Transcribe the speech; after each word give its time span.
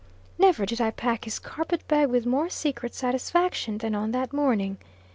Never 0.39 0.65
did 0.65 0.81
I 0.81 0.89
pack 0.89 1.25
his 1.25 1.37
carpet 1.37 1.87
bag 1.87 2.09
with 2.09 2.25
more 2.25 2.49
secret 2.49 2.95
satisfaction 2.95 3.77
than 3.77 3.93
on 3.93 4.09
that 4.13 4.33
morning. 4.33 4.79